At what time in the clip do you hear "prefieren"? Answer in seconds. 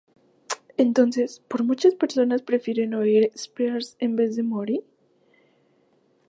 2.41-2.95